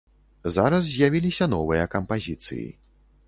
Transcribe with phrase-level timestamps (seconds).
[0.55, 2.65] Зараз з'явіліся новыя кампазіцыі.